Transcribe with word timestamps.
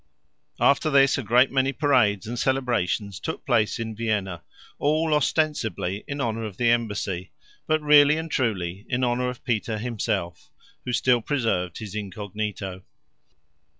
After 0.59 0.89
this 0.89 1.19
a 1.19 1.21
great 1.21 1.51
many 1.51 1.71
parades 1.71 2.25
and 2.25 2.39
celebrations 2.39 3.19
took 3.19 3.45
place 3.45 3.77
in 3.77 3.95
Vienna, 3.95 4.41
all 4.79 5.13
ostensibly 5.13 6.03
in 6.07 6.19
honor 6.19 6.43
of 6.43 6.57
the 6.57 6.71
embassy, 6.71 7.29
but 7.67 7.83
really 7.83 8.17
and 8.17 8.31
truly 8.31 8.83
in 8.89 9.03
honor 9.03 9.29
of 9.29 9.43
Peter 9.43 9.77
himself, 9.77 10.49
who 10.85 10.91
still 10.91 11.21
preserved 11.21 11.77
his 11.77 11.93
incognito. 11.93 12.81